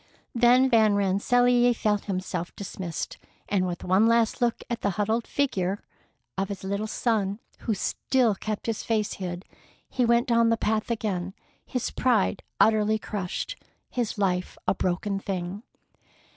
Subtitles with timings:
[0.33, 5.79] Then Van Rensselaer felt himself dismissed, and with one last look at the huddled figure
[6.39, 9.45] of his little son, who still kept his face hid,
[9.87, 11.35] he went down the path again,
[11.67, 13.55] his pride utterly crushed,
[13.91, 15.61] his life a broken thing.